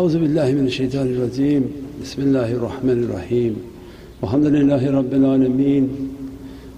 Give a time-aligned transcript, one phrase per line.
[0.00, 1.62] أعوذ بالله من الشيطان الرجيم.
[2.02, 3.56] بسم الله الرحمن الرحيم.
[4.22, 5.88] والحمد لله رب العالمين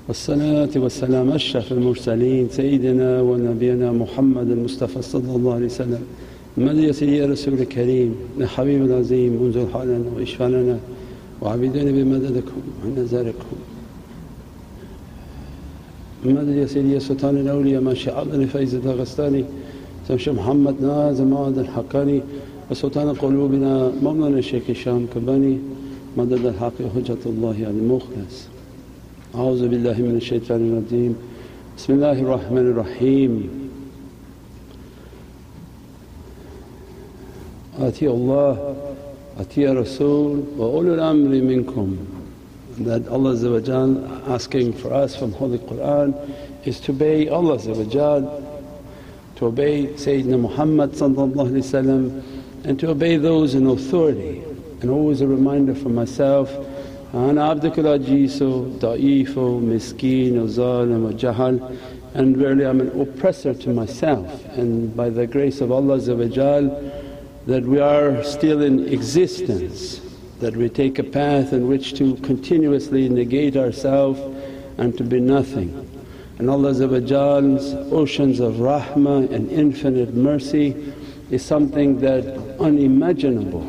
[0.09, 6.03] والصلاة والسلام أشرف المرسلين سيدنا ونبينا محمد المصطفى صلى الله عليه وسلم.
[6.59, 10.79] يا سيدي يا رسول الكريم يا حبيب العظيم انظر حالنا واشفع لنا
[11.43, 13.57] وعبدنا بمددكم ونزاركم.
[16.25, 19.45] مدد يا يا سلطان الأولياء ما شاء الله لفيز داغستاني
[20.09, 22.21] سمش محمد نازم معاذ الحقاني
[22.71, 25.59] وسلطان قلوبنا مولانا الشيخ هشام كباني
[26.17, 28.37] مدد الحق حجة الله على المخلص
[29.35, 31.17] أعوذ بالله من الشيطان الرجيم
[31.79, 33.51] بسم الله الرحمن الرحيم
[37.81, 38.75] أطيع الله
[39.41, 41.97] أطيع رسول وأولو الأمر منكم
[42.79, 43.35] that Allah
[44.29, 46.15] asking for us from Holy Qur'an
[46.65, 50.97] is to obey Allah to obey Sayyidina Muhammad
[52.64, 54.44] and to obey those in authority.
[54.82, 56.52] And always a reminder for myself,
[57.14, 58.44] أنا عبدك العجيز
[58.80, 61.60] ضعيف مسكين وظالم وجهل
[62.14, 67.80] and verily I'm an oppressor to myself and by the grace of Allah that we
[67.80, 70.02] are still in existence
[70.40, 74.20] that we take a path in which to continuously negate ourselves
[74.78, 75.84] and to be nothing.
[76.38, 80.94] And Allah's oceans of rahmah and infinite mercy
[81.32, 82.26] is something that
[82.63, 83.63] unimaginable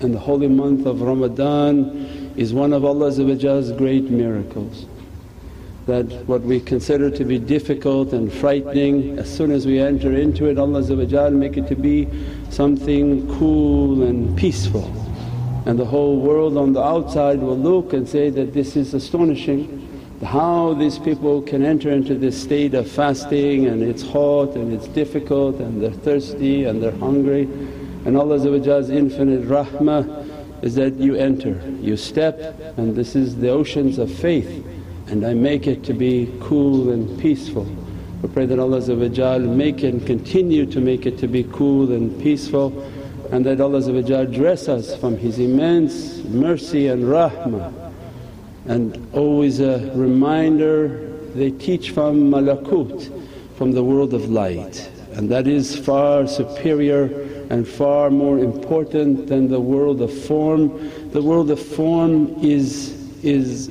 [0.00, 3.18] and the holy month of Ramadan is one of Allah's
[3.72, 4.86] great miracles.
[5.86, 10.46] That what we consider to be difficult and frightening as soon as we enter into
[10.46, 12.08] it Allah make it to be
[12.50, 14.90] something cool and peaceful
[15.66, 19.82] and the whole world on the outside will look and say that this is astonishing
[20.24, 24.86] how these people can enter into this state of fasting and it's hot and it's
[24.88, 27.48] difficult and they're thirsty and they're hungry.
[28.06, 28.44] And Allah's
[28.88, 32.38] infinite rahmah is that you enter, you step
[32.78, 34.64] and this is the oceans of faith
[35.08, 37.64] and I make it to be cool and peaceful.
[38.22, 38.80] We pray that Allah
[39.40, 42.80] make and continue to make it to be cool and peaceful
[43.32, 47.92] and that Allah dress us from His immense mercy and rahmah.
[48.66, 53.10] And always a reminder they teach from malakut,
[53.56, 59.48] from the world of light and that is far superior and far more important than
[59.48, 61.10] the world of form.
[61.10, 63.70] The world of form is, is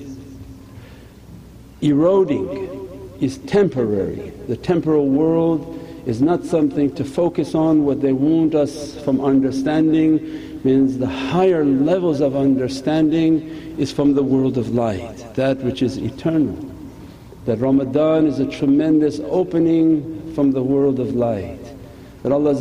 [1.82, 2.88] eroding,
[3.20, 4.32] is temporary.
[4.48, 5.72] The temporal world
[6.06, 7.84] is not something to focus on.
[7.84, 14.24] What they want us from understanding means the higher levels of understanding is from the
[14.24, 16.58] world of light, that which is eternal.
[17.46, 21.65] That Ramadan is a tremendous opening from the world of light.
[22.26, 22.56] That Allah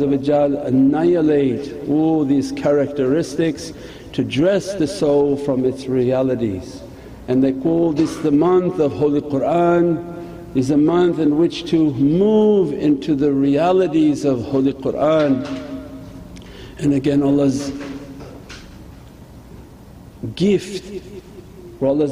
[0.67, 3.73] annihilate all these characteristics
[4.13, 6.83] to dress the soul from its realities.
[7.27, 11.91] And they call this the month of Holy Qur'an is a month in which to
[11.95, 15.43] move into the realities of Holy Qur'an.
[16.77, 17.71] And again Allah's
[20.35, 21.01] gift
[21.79, 22.07] where Allah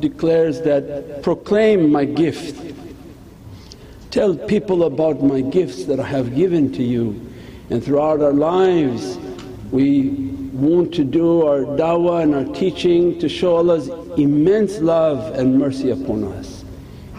[0.00, 2.71] declares that, proclaim my gift,
[4.12, 7.18] tell people about my gifts that I have given to you.
[7.70, 9.18] And throughout our lives
[9.72, 10.10] we
[10.52, 15.90] want to do our da'wah and our teaching to show Allah's immense love and mercy
[15.90, 16.62] upon us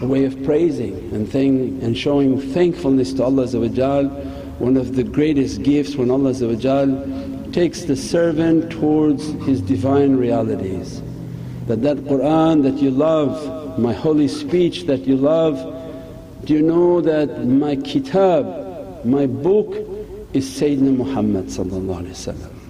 [0.00, 3.48] a way of praising and, thing, and showing thankfulness to Allah
[4.58, 6.32] one of the greatest gifts when Allah
[7.52, 11.02] takes the servant towards his divine realities.
[11.66, 15.73] That that Qur'an that you love, my holy speech that you love,
[16.44, 19.74] do you know that my kitab, my book
[20.34, 21.46] is Sayyidina Muhammad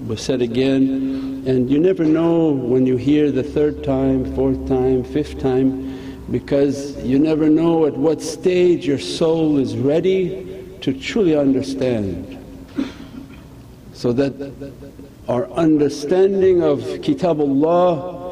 [0.06, 5.02] We said again and you never know when you hear the third time, fourth time,
[5.02, 11.36] fifth time because you never know at what stage your soul is ready to truly
[11.36, 12.38] understand.
[13.92, 14.72] So that
[15.28, 18.23] our understanding of Kitabullah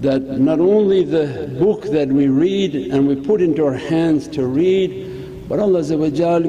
[0.00, 4.46] that not only the book that we read and we put into our hands to
[4.46, 5.16] read
[5.48, 5.82] but Allah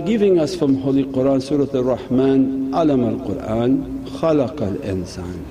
[0.05, 5.45] giving us from Holy Qur'an Surat Ar-Rahman, Alam al-Qur'an, Khalaq al-insan.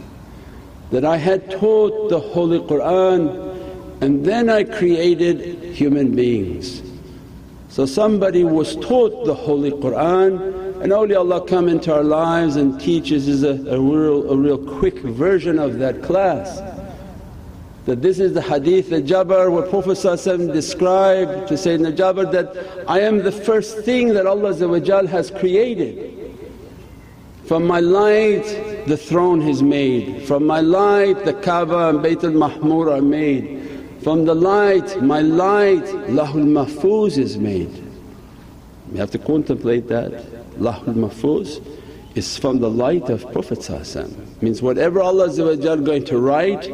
[0.91, 3.29] That I had taught the Holy Qur'an
[4.01, 6.83] and then I created human beings.
[7.69, 10.33] So somebody was taught the Holy Qur'an
[10.83, 14.99] and awliyaullah come into our lives and teaches is a, a, real, a real quick
[14.99, 16.59] version of that class.
[17.87, 19.95] That this is the hadith that Jabir where Prophet
[20.53, 26.13] described to Sayyidina Jabir that, I am the first thing that Allah has created.
[27.45, 32.91] From my light the throne is made, from my light the Kaaba and Bayt al-Mahmur
[32.91, 33.63] are made,
[34.03, 37.73] from the light, my light, Lahul Mahfuz is made.
[38.93, 40.13] You have to contemplate that.
[40.59, 41.61] Lahul Mahfuz
[42.17, 43.69] is from the light of Prophet
[44.41, 45.29] means whatever Allah
[45.77, 46.67] going to write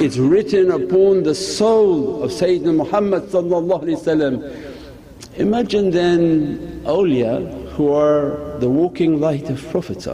[0.00, 3.24] it's written upon the soul of Sayyidina Muhammad.
[5.34, 10.06] Imagine then awliya who are the walking light of Prophet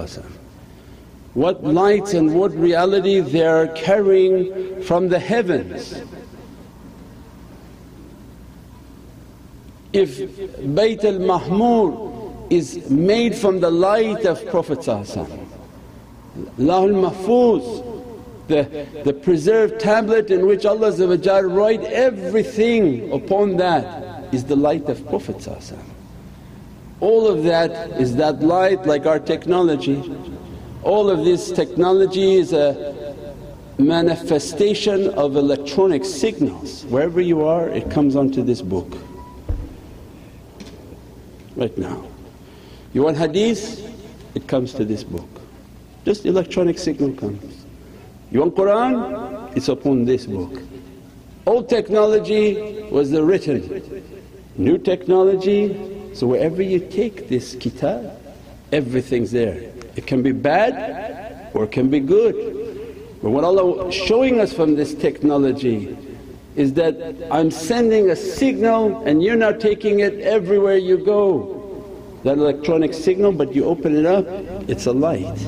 [1.34, 6.00] what light and what reality they are carrying from the heavens.
[9.92, 10.18] If
[10.60, 12.11] Bayt al-Mahmur
[12.50, 14.80] is made from the light of Prophet
[16.58, 17.88] Lahul Mahfuz,
[18.48, 20.92] the, the preserved tablet in which Allah
[21.46, 25.46] write everything upon that is the light of Prophet
[27.00, 30.02] All of that is that light like our technology
[30.82, 33.24] all of this technology is a
[33.78, 36.84] manifestation of electronic signals.
[36.86, 38.96] Wherever you are it comes onto this book
[41.56, 42.04] right now.
[42.92, 43.88] You want hadith?
[44.34, 45.28] It comes to this book.
[46.04, 47.64] Just electronic signal comes.
[48.30, 49.52] You want Qur'an?
[49.54, 50.60] It's upon this book.
[51.46, 54.12] Old technology was the written,
[54.56, 58.18] new technology so wherever you take this kitab
[58.72, 59.72] everything's there.
[59.96, 63.18] It can be bad or it can be good.
[63.22, 65.96] But what Allah showing us from this technology
[66.56, 71.61] is that I'm sending a signal and you're now taking it everywhere you go.
[72.24, 74.26] That electronic signal but you open it up,
[74.68, 75.38] it's a light.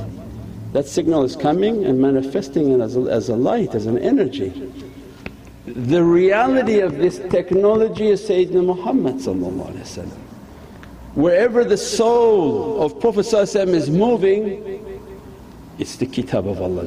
[0.73, 4.73] That signal is coming and manifesting it as a, as a light, as an energy.
[5.67, 9.21] The reality of this technology is Sayyidina Muhammad
[11.15, 15.01] Wherever the soul of Prophet is moving,
[15.79, 16.87] it's the kitab of Allah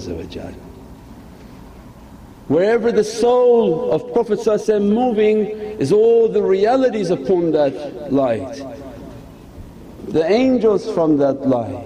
[2.50, 5.48] Wherever the soul of Prophet moving
[5.80, 8.62] is all the realities upon that light.
[10.08, 11.84] The angels from that light,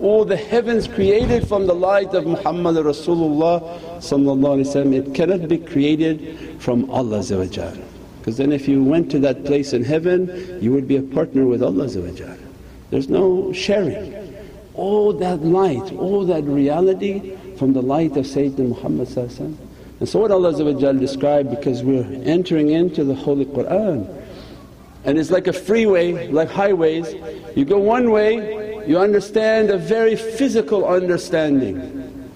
[0.00, 3.62] all the heavens created from the light of Muhammad Rasulullah
[4.92, 9.82] it cannot be created from Allah because then if you went to that place in
[9.82, 11.88] heaven you would be a partner with Allah
[12.90, 14.14] There's no sharing.
[14.74, 20.30] All that light, all that reality from the light of Sayyidina Muhammad And so what
[20.30, 20.52] Allah
[20.92, 24.17] described because we're entering into the Holy Qur'an
[25.08, 27.14] and it's like a freeway, like highways.
[27.56, 32.30] You go one way, you understand a very physical understanding.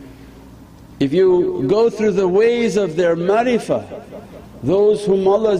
[0.99, 3.85] If you go through the ways of their marifah,
[4.63, 5.59] those whom Allah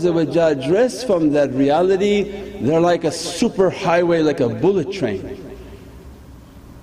[0.55, 2.23] dress from that reality
[2.63, 5.39] they're like a super highway like a bullet train.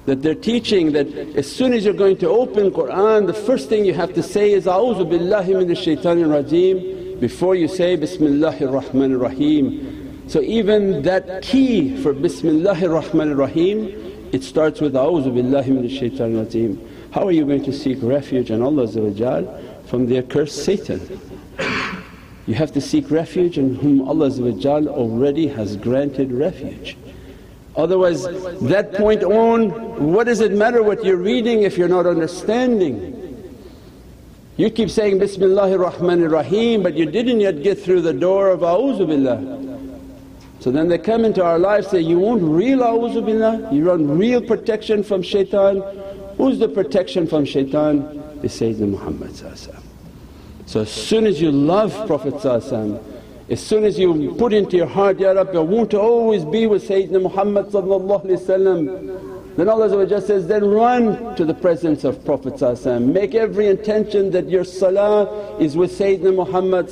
[0.06, 3.84] That they're teaching that as soon as you're going to open Qur'an the first thing
[3.84, 9.20] you have to say is, A'udhu billahi minash shaitanir rajeem before you say Bismillahir Rahmanir
[9.20, 9.89] Rahim.
[10.30, 16.78] So even that key for Bismillahir Rahmanir Rahim it starts with, A'udhu billahi minash rajeem.
[17.12, 18.88] How are you going to seek refuge in Allah
[19.88, 21.20] from the accursed Satan?
[22.46, 24.30] You have to seek refuge in whom Allah
[24.90, 26.96] already has granted refuge.
[27.76, 28.26] Otherwise
[28.62, 33.16] that point on what does it matter what you're reading if you're not understanding?
[34.58, 38.60] You keep saying Bismillahir Rahmanir Rahim but you didn't yet get through the door of
[38.60, 39.69] A'udhu Billah.
[40.60, 43.74] So then they come into our lives say, you want real A'udhu?
[43.74, 45.82] You want real protection from shaitan?
[46.38, 48.02] Who's the protection from shaitan?
[48.44, 49.36] Is Sayyidina Muhammad
[50.70, 55.20] so as soon as you love Prophet as soon as you put into your heart,
[55.20, 57.72] Ya Rabbi I want to always be with Sayyidina Muhammad
[59.58, 62.62] then Allah says, then run to the presence of Prophet
[63.02, 66.90] make every intention that your salah is with Sayyidina Muhammad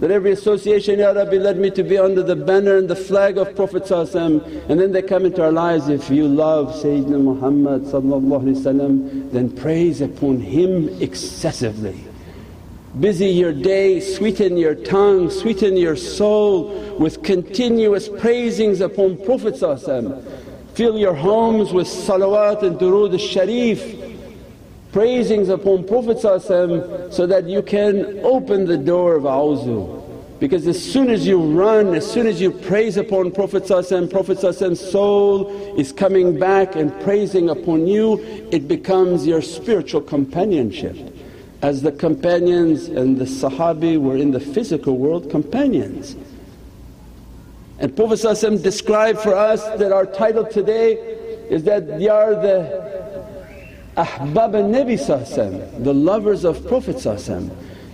[0.00, 3.36] that every association, Ya Rabbi led me to be under the banner and the flag
[3.36, 7.84] of Prophet and then they come into our lives, if you love Sayyidina Muhammad
[9.32, 12.04] then praise upon him excessively.
[13.00, 19.54] Busy your day, sweeten your tongue, sweeten your soul with continuous praisings upon Prophet
[20.74, 24.07] Fill your homes with salawat and durood al-sharif
[24.92, 30.04] praisings upon Prophet so that you can open the door of awzu.
[30.40, 33.66] Because as soon as you run, as soon as you praise upon Prophet
[34.08, 34.44] Prophet's
[34.76, 38.20] soul is coming back and praising upon you,
[38.52, 40.96] it becomes your spiritual companionship.
[41.60, 46.14] As the companions and the Sahabi were in the physical world companions.
[47.80, 48.18] And Prophet
[48.62, 50.92] described for us that our title today
[51.50, 52.97] is that they are the
[53.98, 56.98] ahbab al-Nabi the lovers of Prophet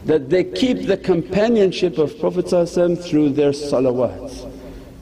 [0.04, 2.50] that they keep the companionship of Prophet
[2.98, 4.50] through their salawats.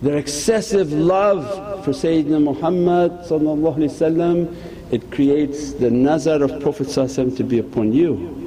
[0.00, 3.12] Their excessive love for Sayyidina Muhammad
[4.92, 8.38] it creates the nazar of Prophet to be upon you.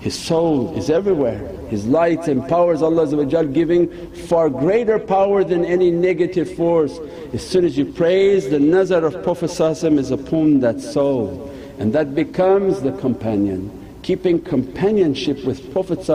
[0.00, 3.06] His soul is everywhere, His light empowers Allah
[3.46, 3.88] giving
[4.26, 6.98] far greater power than any negative force.
[7.32, 9.50] As soon as you praise the nazar of Prophet
[9.98, 11.51] is upon that soul
[11.82, 13.68] and that becomes the companion.
[14.04, 16.08] Keeping companionship with Prophet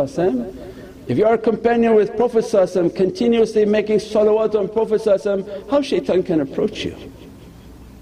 [1.09, 2.45] if you are a companion with Prophet
[2.95, 5.01] continuously making salawat on Prophet
[5.69, 6.95] how shaitan can approach you?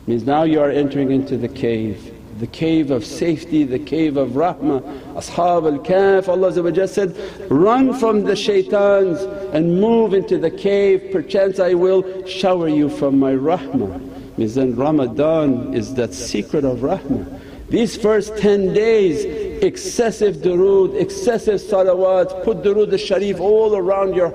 [0.05, 4.31] Means now you are entering into the cave the cave of safety, the cave of
[4.31, 4.81] rahmah.
[5.13, 7.15] Ashab al-Kahf Allah said,
[7.49, 9.21] run from the shaitans
[9.53, 14.37] and move into the cave, perchance I will shower you from my rahmah.
[14.37, 17.34] Means then Ramadan is that secret of rahmah.
[17.68, 19.24] These first 10 days
[19.62, 24.30] excessive durood, excessive salawats, put durood al-sharif all around your,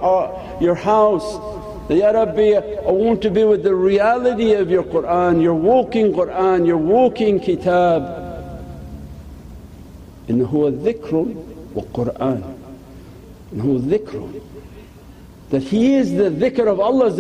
[0.62, 1.56] your house
[1.90, 6.66] Ya Rabbi I want to be with the reality of your Qur'an, your walking Qur'an,
[6.66, 8.24] your walking kitab.
[10.30, 11.26] إنه هو ذكر
[11.76, 12.42] وقرآن
[13.54, 14.30] إنه ذكر
[15.52, 17.12] that he is the dhikr of Allah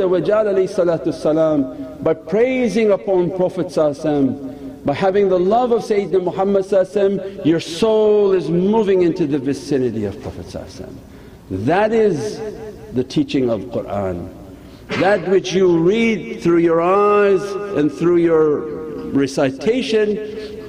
[2.01, 3.71] by praising upon Prophet
[4.84, 10.20] by having the love of Sayyidina Muhammad your soul is moving into the vicinity of
[10.22, 10.46] Prophet
[11.50, 12.40] That is
[12.92, 14.34] the teaching of Qur'an.
[14.98, 17.42] That which you read through your eyes
[17.76, 18.80] and through your
[19.12, 20.16] recitation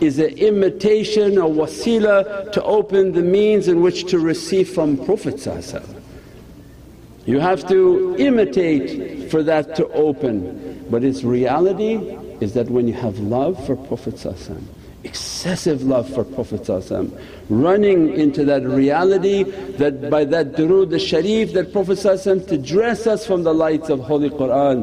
[0.01, 5.47] is an imitation, a wasila to open the means in which to receive from Prophet
[7.25, 10.85] You have to imitate for that to open.
[10.89, 14.18] But its reality is that when you have love for Prophet
[15.04, 16.68] excessive love for Prophet
[17.48, 19.44] running into that reality
[19.78, 21.98] that by that durood al-sharif that Prophet
[22.48, 24.82] to dress us from the lights of Holy Qur'an.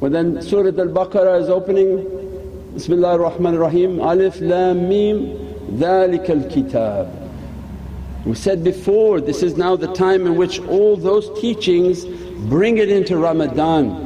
[0.00, 1.98] When then Surat al-Baqarah is opening,
[2.74, 5.36] Bismillahir Rahmanir Rahim, Alif Lam Mim,
[5.72, 7.20] ذَلِكَ الْكِتَابِ
[8.24, 12.04] we said before, this is now the time in which all those teachings
[12.50, 14.03] bring it into Ramadan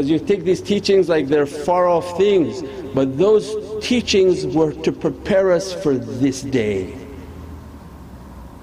[0.00, 2.62] because you take these teachings like they're far off things
[2.94, 3.54] but those
[3.86, 6.96] teachings were to prepare us for this day.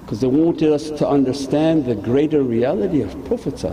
[0.02, 3.64] Because they wanted us to understand the greater reality of Prophet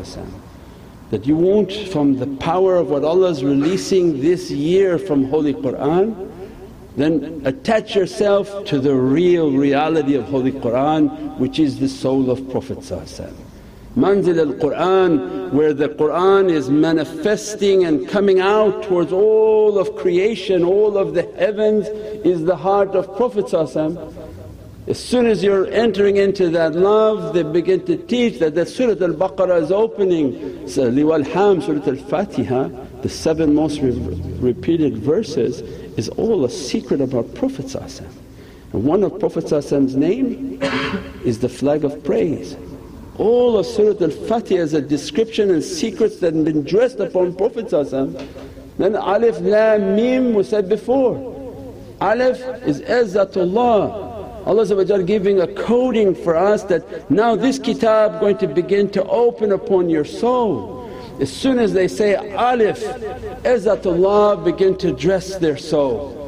[1.10, 5.54] that you want from the power of what Allah is releasing this year from Holy
[5.54, 6.30] Qur'an
[6.96, 12.50] then attach yourself to the real reality of Holy Qur'an which is the soul of
[12.50, 12.84] Prophet
[13.96, 20.98] Manzil al-Qur'an where the Qur'an is manifesting and coming out towards all of creation, all
[20.98, 21.86] of the heavens
[22.24, 23.52] is the heart of Prophet
[24.86, 29.00] As soon as you're entering into that love they begin to teach that that Surat
[29.00, 30.32] al-Baqarah is opening,
[30.64, 32.68] liwal ham Surat al-Fatiha
[33.02, 33.92] the seven most re
[34.40, 35.60] repeated verses
[35.98, 37.72] is all a secret about Prophet
[38.74, 40.58] and one of Prophet's name
[41.24, 42.56] is the flag of praise.
[43.18, 47.70] All of Surat al-Fatiha is a description and secrets that have been dressed upon Prophet
[47.70, 51.32] Then Alif Lam Mim was said before.
[52.00, 54.46] Alif is Izzatullah.
[54.46, 59.52] Allah giving a coding for us that now this kitab going to begin to open
[59.52, 60.90] upon your soul.
[61.20, 62.82] As soon as they say Alif,
[63.44, 66.20] Izzatullah begin to dress their soul.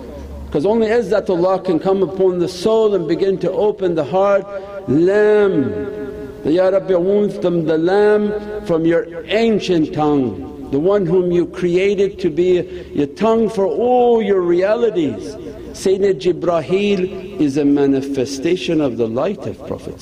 [0.47, 4.47] Because only Izzatullah can come upon the soul and begin to open the heart.
[4.89, 6.07] Lam
[6.51, 12.19] Ya Rabbi want them the Lam from your ancient tongue, the one whom you created
[12.21, 12.61] to be
[12.95, 15.35] your tongue for all your realities.
[15.77, 20.01] Sayyidina Jibreel is a manifestation of the light of Prophet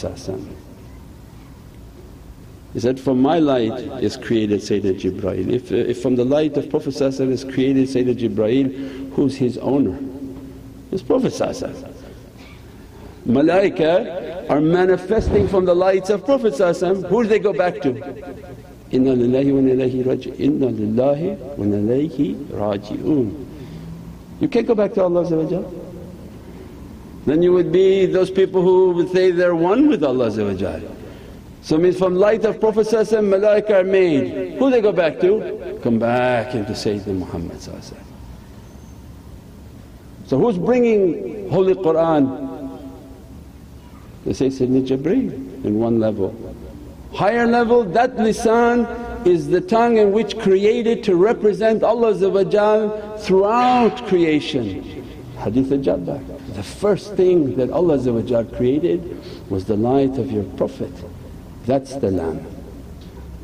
[2.74, 5.48] he said, from my light is created Sayyidina Jibreel.
[5.48, 9.96] If, if from the light of Prophet is created Sayyidina Jibreel, who's his owner?
[10.90, 11.32] It's Prophet
[13.26, 17.90] Malaika are manifesting from the lights of Prophet who do they go back to?
[18.90, 20.38] Inna lillahi wa ilayhi.
[20.40, 23.46] Inna lillahi wa ilayhi raji'un.
[24.40, 25.24] You can't go back to Allah
[27.24, 30.30] Then you would be those people who would say they're one with Allah
[31.62, 34.58] So means from light of Prophet malaika are made.
[34.58, 35.80] Who they go back to?
[35.82, 37.58] Come back into Sayyidina Muhammad
[40.26, 42.43] So who's bringing Holy Qur'an?
[44.24, 46.34] They say Sayyidina Jibreel in one level.
[47.12, 52.14] Higher level that lisan is the tongue in which created to represent Allah
[53.18, 54.82] throughout creation.
[55.38, 56.20] Hadith al-Jabir.
[56.54, 57.98] The first thing that Allah
[58.56, 60.92] created was the light of your Prophet.
[61.66, 62.42] That's the lamp.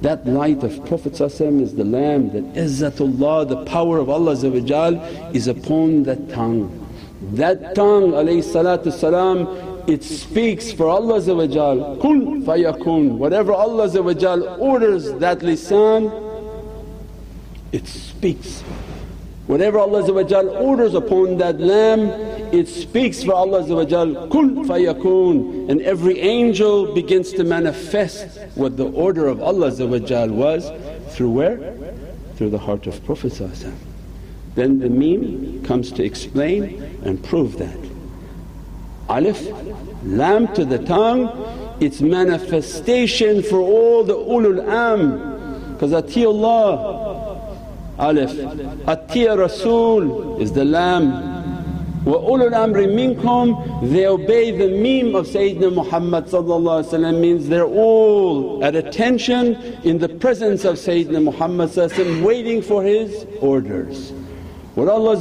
[0.03, 4.33] That light of Prophet is the lamp that Izzatullah, the power of Allah
[5.33, 6.89] is upon that tongue.
[7.33, 9.47] That tongue alayhi salatu salam,
[9.91, 13.19] it speaks for Allah Kun fayakun.
[13.19, 13.89] Whatever Allah
[14.59, 16.13] orders that lisan,
[17.73, 18.61] it speaks.
[19.49, 20.05] Whatever Allah
[20.63, 22.09] orders upon that Lam,
[22.55, 29.27] it speaks for Allah Kun fayakun and every angel begins to manifest what the order
[29.27, 29.71] of Allah
[30.31, 30.71] was
[31.13, 31.75] through where?
[32.37, 33.41] Through the heart of Prophet
[34.55, 37.90] then the Mim comes to explain and prove that.
[39.11, 39.51] Alif,
[40.05, 41.29] Lam to the tongue,
[41.81, 47.57] its manifestation for all the ulul am because ati Allah,
[47.99, 48.31] Alif,
[48.87, 51.11] ati Rasul is the Lam.
[52.05, 56.25] Wa ulul amri minkum, they obey the Mim of Sayyidina Muhammad
[57.21, 61.75] means they're all at attention in the presence of Sayyidina Muhammad
[62.23, 64.13] waiting for his orders.
[64.76, 65.16] What Allah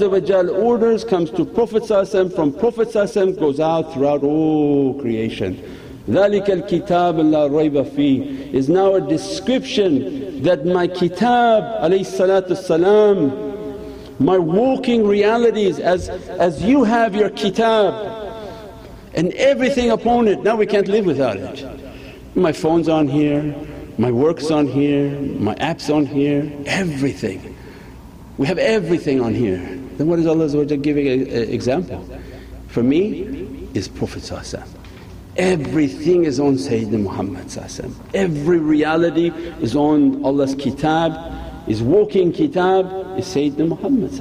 [0.50, 1.86] orders comes to Prophet
[2.34, 2.92] from Prophet
[3.38, 5.62] goes out throughout all creation.
[6.08, 11.62] ذَلِكَ الْكِتَابُ لَا رَيْبَ فِيهِ is now a description that my kitab
[12.56, 13.32] salam,
[14.18, 17.94] my walking realities as, as you have your kitab
[19.14, 21.64] and everything upon it, now we can't live without it.
[22.34, 23.54] My phone's on here,
[23.96, 27.47] my work's on here, my app's on here, everything.
[28.39, 29.57] We have everything on here.
[29.97, 32.07] Then what is Allah giving an example?
[32.69, 34.31] For me is Prophet
[35.35, 37.47] Everything is on Sayyidina Muhammad
[38.13, 41.19] Every reality is on Allah's kitab,
[41.67, 44.13] is walking kitab is Sayyidina Muhammad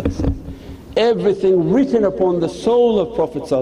[0.97, 3.53] Everything written upon the soul of Prophet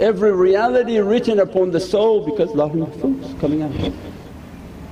[0.00, 3.92] every reality written upon the soul because Lahul Mahfuz coming out.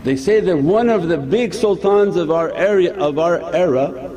[0.04, 4.09] They say that one of the big sultans of our area of our era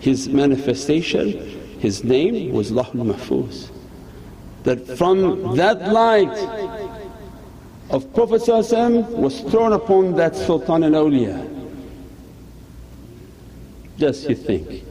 [0.00, 1.26] his manifestation,
[1.80, 3.70] his name was Lahul Mahfuz.
[4.64, 6.36] That from that light
[7.90, 11.54] of Prophet was thrown upon that Sultan al awliya.
[13.98, 14.84] Just you think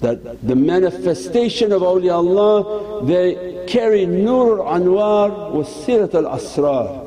[0.00, 7.06] that the manifestation of awliyaullah they carry nur anwar wa sirat al asrar.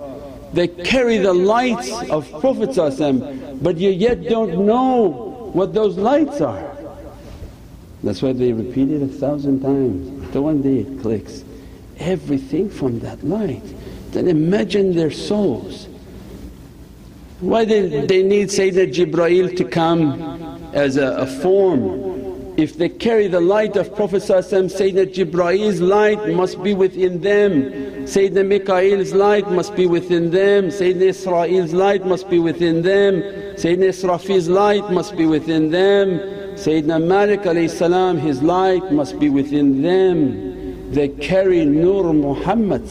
[0.53, 2.75] They carry the lights of Prophet
[3.61, 6.75] but you yet don't know what those lights are.
[8.03, 11.43] That's why they repeat it a thousand times till one day it clicks.
[11.99, 13.63] Everything from that light.
[14.11, 15.87] Then imagine their souls.
[17.39, 20.21] Why did they need Sayyidina Jibreel to come
[20.73, 22.12] as a, a form?
[22.55, 27.71] If they carry the light of Prophet Sayyidina Jibraeel's light must be within them,
[28.05, 33.21] Sayyidina Mikael's light must be within them, Sayyidina Izrail's light must be within them,
[33.55, 36.19] Sayyidina Israfil's light must be within them,
[36.55, 37.43] Sayyidina Malik
[38.21, 40.91] his light must be within them.
[40.93, 42.87] They carry Nur Muhammad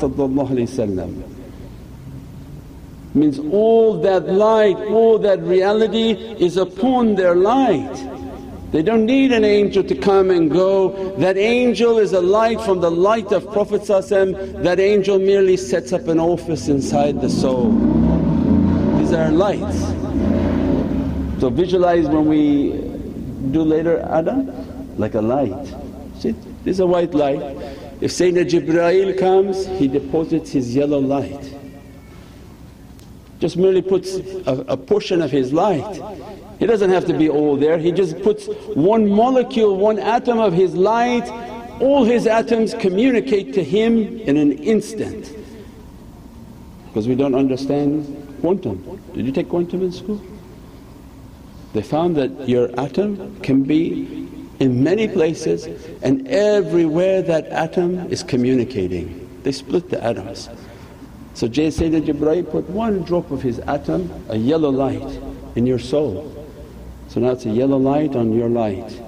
[3.15, 8.12] means all that light, all that reality is upon their light.
[8.73, 11.15] They don't need an angel to come and go.
[11.19, 16.09] That angel is a light from the light of Prophet that angel merely sets up
[16.09, 17.71] an office inside the soul.
[18.99, 19.79] These are lights.
[21.39, 22.71] So visualize when we
[23.51, 24.51] do later Adam
[24.97, 25.67] like a light.
[26.19, 26.31] See
[26.65, 27.43] this is a white light.
[28.01, 31.55] If Sayyidina Jibreel comes he deposits his yellow light.
[33.39, 34.15] Just merely puts
[34.47, 36.01] a, a portion of his light
[36.63, 38.47] he doesn't have to be all there, he just puts
[38.77, 41.29] one molecule, one atom of his light,
[41.81, 45.37] all his atoms communicate to him in an instant.
[46.87, 48.07] Because we don't understand
[48.43, 49.01] quantum.
[49.13, 50.23] Did you take quantum in school?
[51.73, 54.29] They found that your atom can be
[54.61, 55.67] in many places
[56.01, 59.29] and everywhere that atom is communicating.
[59.43, 60.49] They split the atoms.
[61.35, 65.21] So Jay Sayyidina Jibreel put one drop of his atom, a yellow light
[65.57, 66.39] in your soul
[67.13, 68.99] so now it's a yellow light on your light.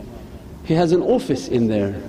[0.65, 2.03] He has an office in there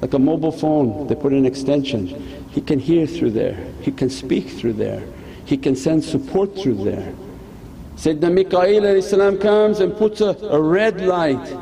[0.00, 2.06] like a mobile phone, they put an extension.
[2.50, 5.02] He can hear through there, he can speak through there,
[5.44, 7.14] he can send support through there.
[7.96, 11.56] Sayyidina Mikaeel comes and puts a, a red light.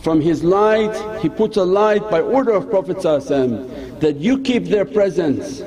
[0.00, 4.84] From his light he puts a light by order of Prophet that you keep their
[4.84, 5.60] presence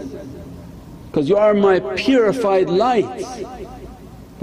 [1.07, 3.43] because you are my purified lights.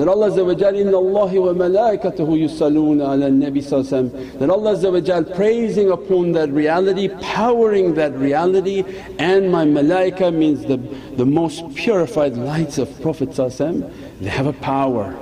[0.01, 7.93] That Allah Allahi wa malaikatahu yusalluna ala nabi that Allah praising upon that reality, powering
[7.97, 8.83] that reality
[9.19, 10.79] and my malaika means the,
[11.19, 15.13] the most purified lights of Prophet they have a power.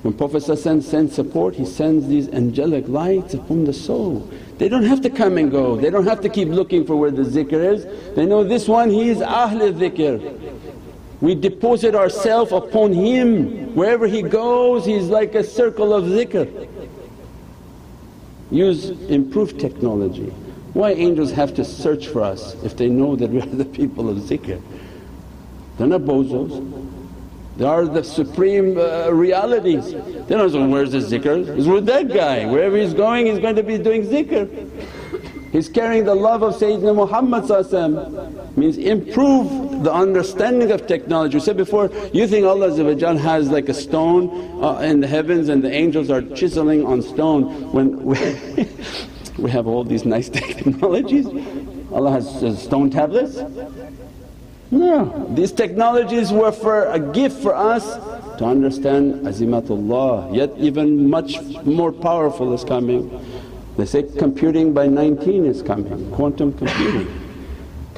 [0.00, 4.26] When Prophet sends support he sends these angelic lights upon the soul.
[4.56, 7.10] They don't have to come and go, they don't have to keep looking for where
[7.10, 8.14] the zikr is.
[8.14, 10.49] They know this one he is Ahl dhikr.
[11.20, 16.68] We deposit ourselves upon him, wherever he goes he's like a circle of zikr.
[18.50, 20.32] Use improved technology.
[20.72, 24.08] Why angels have to search for us if they know that we are the people
[24.08, 24.62] of zikr?
[25.76, 26.66] They're not bozos.
[27.56, 29.92] They are the supreme uh, realities.
[29.92, 31.58] They don't say, where's the zikr?
[31.58, 32.46] It's with that guy.
[32.46, 34.48] Wherever he's going he's going to be doing zikr.
[35.52, 37.44] He's carrying the love of Sayyidina Muhammad
[38.60, 41.36] means improve the understanding of technology.
[41.36, 42.68] We said before, you think Allah
[43.18, 47.72] has like a stone uh, in the heavens and the angels are chiseling on stone
[47.72, 48.16] when we,
[49.38, 51.26] we have all these nice technologies.
[51.92, 53.40] Allah has uh, stone tablets?
[54.70, 57.84] No, these technologies were for a gift for us
[58.38, 63.10] to understand azimatullah, yet even much more powerful is coming.
[63.76, 67.29] They say computing by 19 is coming, quantum computing.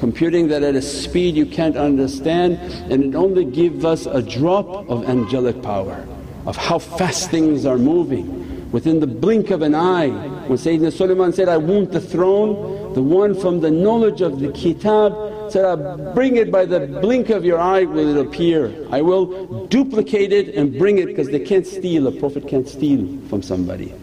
[0.03, 2.57] Computing that at a speed you can't understand
[2.91, 6.05] and it only gives us a drop of angelic power
[6.45, 8.27] of how fast things are moving
[8.73, 10.09] within the blink of an eye.
[10.49, 14.51] When Sayyidina Sulaiman said, I want the throne, the one from the knowledge of the
[14.51, 15.13] kitab
[15.49, 18.75] said, I bring it by the blink of your eye will it appear.
[18.91, 23.07] I will duplicate it and bring it because they can't steal, a Prophet can't steal
[23.29, 23.93] from somebody.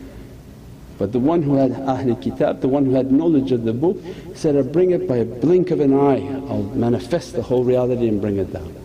[1.01, 3.97] But the one who had Ahlul Kitab, the one who had knowledge of the book
[4.35, 8.07] said, I bring it by a blink of an eye, I'll manifest the whole reality
[8.07, 8.77] and bring it down.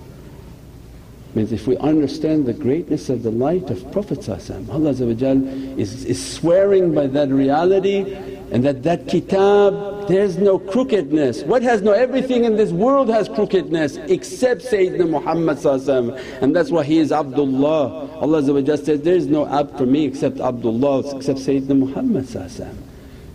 [1.34, 6.94] Means if we understand the greatness of the light of Prophet Allah is, is swearing
[6.94, 11.44] by that reality and that that kitab there's no crookedness.
[11.44, 15.66] What has no everything in this world has crookedness except Sayyidina Muhammad
[16.42, 18.20] and that's why he is Abdullah.
[18.20, 22.28] Allah says, there is no ab for me except Abdullah except Sayyidina Muhammad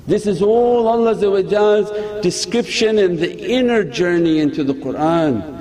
[0.07, 5.59] This is all Allah's description and the inner journey into the Qur'an.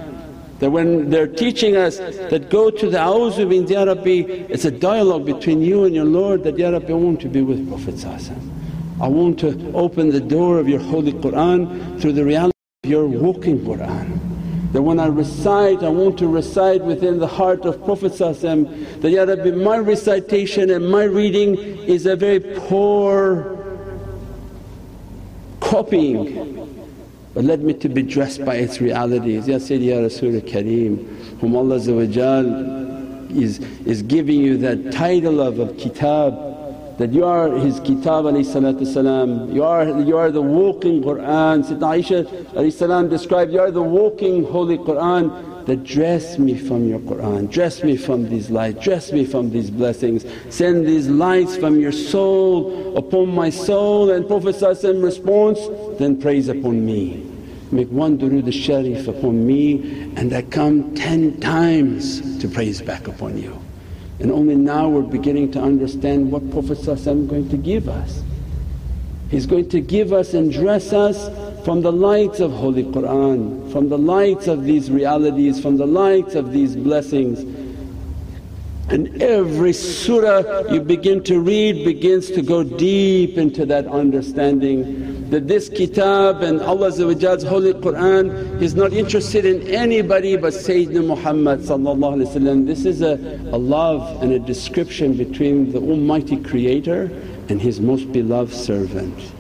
[0.60, 4.72] That when they're teaching us that go to the awzu means, Ya Rabbi it's a
[4.72, 7.98] dialogue between you and your Lord that, Ya Rabbi I want to be with Prophet
[9.02, 13.08] I want to open the door of your holy Qur'an through the reality of your
[13.08, 14.20] walking Qur'an.
[14.74, 19.24] That when I recite, I want to recite within the heart of Prophet that, Ya
[19.24, 23.56] Rabbi my recitation and my reading is a very poor
[25.60, 26.56] copying
[27.34, 29.48] but let me to be dressed by its realities.
[29.48, 31.06] Ya Sayyidi Ya Rasul Kareem
[31.40, 31.76] whom Allah
[33.30, 36.49] is, is giving you that title of, of kitab
[37.00, 41.64] that you are his kitab salam, you are, you are the walking Qur'an.
[41.64, 47.48] Sayyidina Aisha described, you are the walking holy Qur'an that dress me from your Qur'an,
[47.48, 51.94] dress me from these lights, dress me from these blessings, send these lights from your
[51.94, 54.62] soul upon my soul and Prophet
[55.02, 55.60] response,
[56.00, 57.26] then praise upon me.
[57.72, 63.38] Make one durood sharif upon me and I come ten times to praise back upon
[63.38, 63.69] you.
[64.20, 68.22] And only now we're beginning to understand what Prophet is going to give us.
[69.30, 71.30] He's going to give us and dress us
[71.64, 76.36] from the lights of Holy Qur'an, from the lights of these realities, from the lights
[76.36, 77.40] of these blessings.
[78.90, 85.48] And every surah you begin to read begins to go deep into that understanding that
[85.48, 86.98] this kitab and Allah's
[87.44, 88.30] holy Qur'an
[88.62, 91.62] is not interested in anybody but Sayyidina Muhammad
[92.66, 93.14] This is a,
[93.52, 97.12] a love and a description between the Almighty Creator
[97.50, 99.34] and His most beloved servant.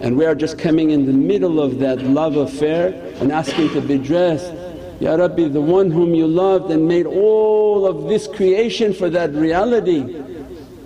[0.00, 2.88] And we are just coming in the middle of that love affair
[3.20, 4.52] and asking to be dressed.
[5.00, 9.32] Ya Rabbi the one whom you loved and made all of this creation for that
[9.32, 10.22] reality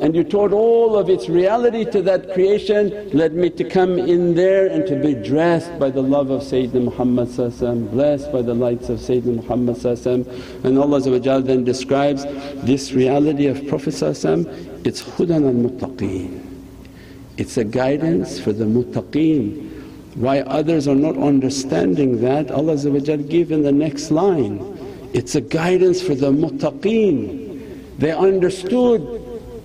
[0.02, 4.34] and you taught all of its reality to that creation, led me to come in
[4.34, 7.28] there and to be dressed by the love of Sayyidina Muhammad
[7.92, 9.86] blessed by the lights of Sayyidina Muhammad
[10.64, 12.24] and Allah then describes
[12.64, 16.48] this reality of Prophet it's hudan al-muttaqeen.
[17.36, 19.70] It's a guidance for the muttaqeen
[20.16, 22.76] why others are not understanding that Allah
[23.22, 24.58] give in the next line,
[25.14, 27.98] it's a guidance for the muttaqeen.
[27.98, 29.21] They understood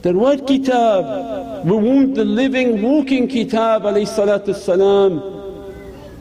[0.07, 1.65] that what kitab?
[1.65, 5.33] We want the living walking kitab salam.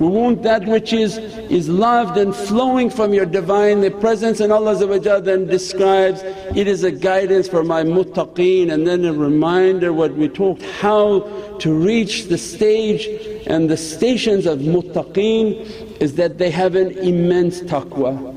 [0.01, 4.75] We want that which is, is loved and flowing from your Divine Presence and Allah
[5.21, 10.29] then describes, it is a guidance for my muttaqeen and then a reminder what we
[10.29, 11.21] talked how
[11.61, 13.07] to reach the stage
[13.47, 18.36] and the stations of muttaqeen is that they have an immense taqwa.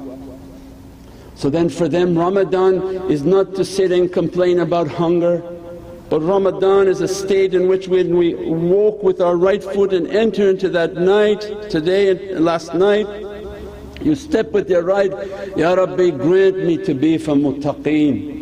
[1.39, 5.41] So then for them Ramadan is not to sit and complain about hunger
[6.09, 10.07] but Ramadan is a state in which when we walk with our right foot and
[10.07, 13.05] enter into that night, today and last night,
[14.01, 15.11] you step with your right,
[15.55, 18.39] Ya Rabbi grant me to be from muttaqeen.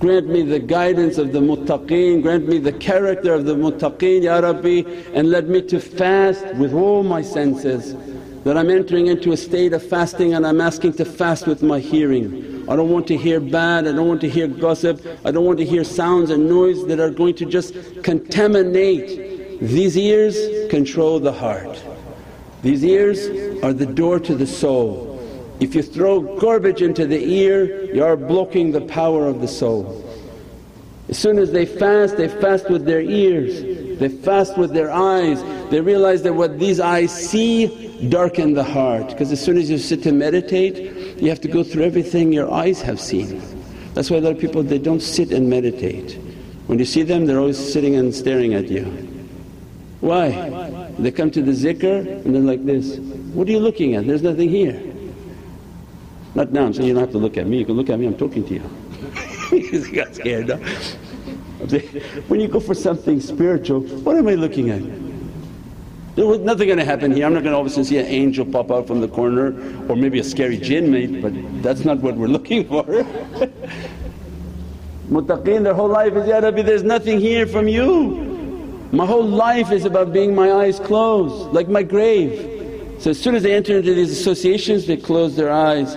[0.00, 4.40] Grant me the guidance of the muttaqeen, grant me the character of the muttaqeen Ya
[4.40, 4.82] Rabbi
[5.14, 7.94] and let me to fast with all my senses.
[8.44, 11.78] That I'm entering into a state of fasting and I'm asking to fast with my
[11.78, 12.64] hearing.
[12.70, 15.58] I don't want to hear bad, I don't want to hear gossip, I don't want
[15.58, 19.60] to hear sounds and noise that are going to just contaminate.
[19.60, 21.82] These ears control the heart.
[22.62, 25.18] These ears are the door to the soul.
[25.60, 30.02] If you throw garbage into the ear, you are blocking the power of the soul.
[31.10, 35.42] As soon as they fast, they fast with their ears, they fast with their eyes.
[35.70, 39.78] They realize that what these eyes see darken the heart because as soon as you
[39.78, 43.42] sit to meditate you have to go through everything your eyes have seen.
[43.94, 46.18] That's why a lot of people they don't sit and meditate.
[46.66, 48.84] When you see them they're always sitting and staring at you.
[50.00, 50.90] Why?
[50.98, 52.98] They come to the zikr and they're like this,
[53.34, 54.06] what are you looking at?
[54.06, 54.80] There's nothing here.
[56.34, 57.98] Not now, I'm saying you don't have to look at me, you can look at
[57.98, 58.62] me, I'm talking to you.
[59.50, 60.48] he got scared.
[60.48, 60.56] No?
[62.28, 64.80] When you go for something spiritual, what am I looking at?
[66.16, 67.24] There was nothing going to happen here.
[67.24, 69.08] I'm not going to all of a sudden see an angel pop out from the
[69.08, 69.54] corner
[69.88, 72.84] or maybe a scary jinn mate, but that's not what we're looking for.
[75.08, 78.28] Muttaqeen their whole life is, Ya Rabbi there's nothing here from you.
[78.92, 82.96] My whole life is about being my eyes closed like my grave.
[82.98, 85.96] So as soon as they enter into these associations they close their eyes.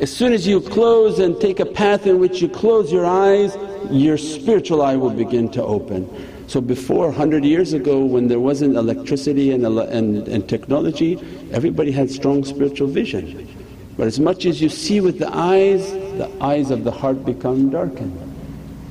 [0.00, 3.56] As soon as you close and take a path in which you close your eyes,
[3.90, 6.08] your spiritual eye will begin to open.
[6.54, 11.18] So before 100 years ago when there wasn't electricity and, and, and technology
[11.50, 13.48] everybody had strong spiritual vision.
[13.96, 17.70] But as much as you see with the eyes, the eyes of the heart become
[17.70, 18.16] darkened.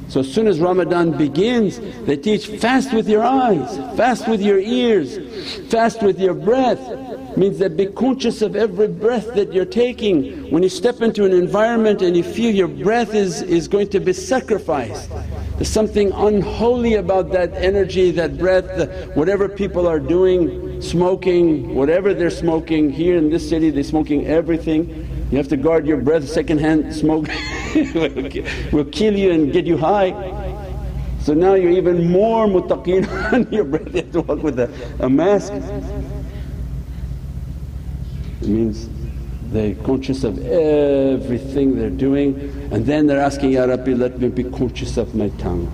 [0.09, 4.59] So as soon as Ramadan begins they teach fast with your eyes, fast with your
[4.59, 5.17] ears,
[5.71, 6.81] fast with your breath.
[7.37, 10.51] Means that be conscious of every breath that you're taking.
[10.51, 14.01] When you step into an environment and you feel your breath is, is going to
[14.01, 15.09] be sacrificed
[15.63, 22.29] there's something unholy about that energy, that breath, whatever people are doing, smoking, whatever they're
[22.29, 22.89] smoking.
[22.89, 24.89] Here in this city they're smoking everything.
[25.31, 27.29] You have to guard your breath, secondhand smoke
[28.73, 30.11] will kill you and get you high.
[31.21, 34.69] So now you're even more muttaqeen on your breath, you have to walk with a,
[34.99, 35.53] a mask.
[38.41, 38.89] It means
[39.53, 42.35] they're conscious of everything they're doing
[42.71, 45.71] and then they're asking, Ya Rabbi let me be conscious of my tongue.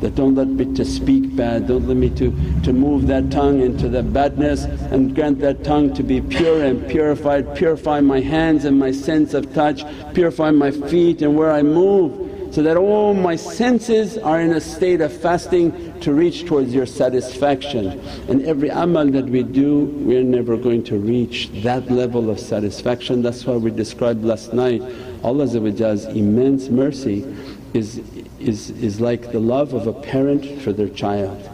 [0.00, 2.30] That don't let me to speak bad, don't let me to,
[2.62, 6.88] to move that tongue into the badness and grant that tongue to be pure and
[6.88, 9.82] purified, purify my hands and my sense of touch,
[10.14, 14.60] purify my feet and where I move so that all my senses are in a
[14.60, 18.00] state of fasting to reach towards your satisfaction.
[18.28, 23.22] And every amal that we do we're never going to reach that level of satisfaction.
[23.22, 24.82] That's why we described last night
[25.22, 27.26] Allah's immense mercy
[27.74, 27.98] is,
[28.38, 31.48] is, is like the love of a parent for their child.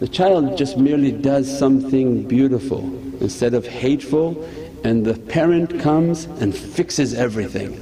[0.00, 2.80] The child just merely does something beautiful
[3.20, 4.44] instead of hateful
[4.84, 7.80] and the parent comes and fixes everything.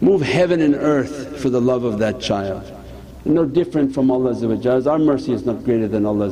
[0.00, 2.70] Move heaven and earth for the love of that child.
[3.26, 4.34] No different from Allah
[4.86, 6.28] our mercy is not greater than Allah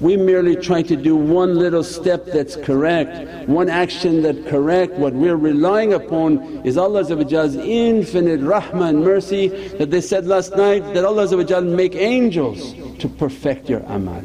[0.00, 4.94] We merely try to do one little step that's correct, one action that's correct.
[4.94, 10.94] What we're relying upon is Allah's infinite rahmah and mercy that they said last night
[10.94, 14.24] that Allah make angels to perfect your amal.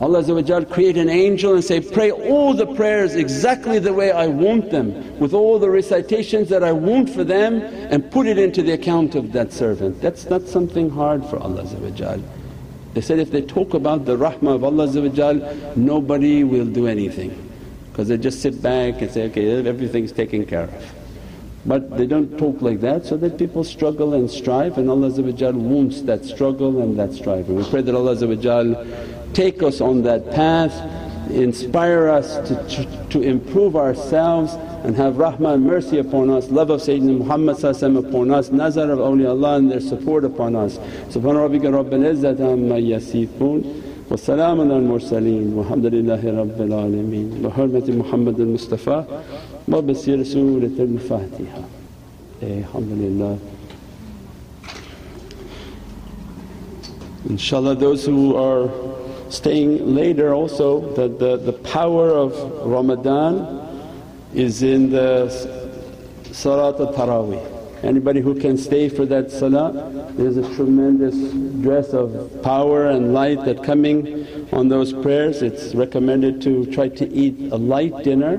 [0.00, 4.70] Allah create an angel and say, pray all the prayers exactly the way I want
[4.70, 8.72] them with all the recitations that I want for them and put it into the
[8.72, 10.00] account of that servant.
[10.00, 11.64] That's not something hard for Allah
[12.94, 17.50] They said if they talk about the rahmah of Allah nobody will do anything
[17.92, 20.94] because they just sit back and say, okay everything's taken care of.
[21.66, 26.00] But they don't talk like that so that people struggle and strive and Allah wants
[26.02, 27.50] that struggle and that strive.
[27.50, 28.16] And we pray that Allah
[29.33, 30.73] take us on that path,
[31.31, 34.53] inspire us to, to, to improve ourselves
[34.83, 37.63] and have rahmah and mercy upon us, love of Sayyidina Muhammad
[37.97, 40.77] upon us, nazar of awliyaullah and their support upon us.
[41.09, 48.39] Subhana rabbika rabbil izzati amma yasifoon وسلام على المرسلين والحمد لله رب العالمين بحرمة محمد
[48.39, 49.03] المصطفى
[49.67, 51.61] وبسير سورة الفاتحة
[52.43, 53.37] الحمد لله
[57.29, 58.69] Inshallah those who are
[59.30, 62.34] staying later also that the, the power of
[62.66, 63.60] Ramadan
[64.34, 65.30] is in the
[66.32, 67.60] Salat al-Taraweeh.
[67.82, 71.16] Anybody who can stay for that salah, there's a tremendous
[71.62, 75.40] dress of power and light that coming on those prayers.
[75.40, 78.34] It's recommended to try to eat a light dinner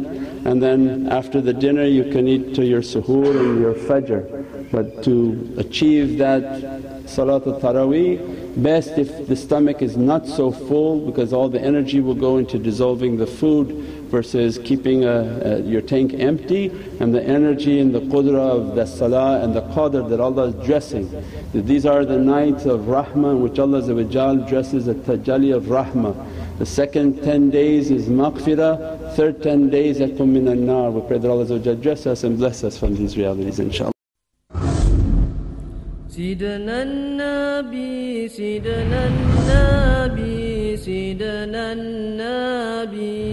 [0.45, 4.69] and then after the dinner you can eat to your suhoor and your fajr.
[4.71, 11.33] But to achieve that salat al-taraweeh, best if the stomach is not so full because
[11.33, 13.67] all the energy will go into dissolving the food
[14.11, 15.09] versus keeping a,
[15.43, 16.67] a, your tank empty
[16.99, 20.65] and the energy and the qudra of the salah and the qadr that Allah is
[20.65, 21.09] dressing.
[21.53, 23.81] That These are the nights of rahmah in which Allah
[24.47, 26.59] dresses a tajalli of rahmah.
[26.59, 30.91] The second 10 days is maghfirah, third 10 days akum minan nar.
[30.91, 34.00] We pray that Allah dress us and bless us from these realities inshaAllah.
[36.10, 43.26] سيدنا النبي سيدنا النبي سيدنا النبي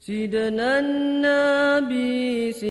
[0.00, 2.52] سيدنا النبي